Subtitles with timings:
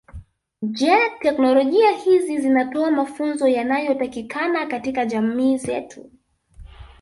[0.77, 0.93] Je
[1.25, 6.11] teknolojia hizi zinatoa mafunzo yanayotakikana katika jamii zetu